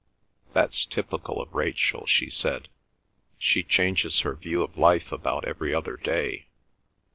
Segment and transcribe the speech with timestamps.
[0.53, 2.69] "That's typical of Rachel," she said.
[3.37, 6.47] "She changes her view of life about every other day.